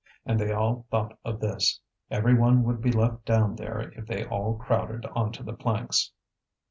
[0.25, 4.25] And they all thought of this; every one would be left down there if they
[4.25, 6.11] all crowded on to the planks.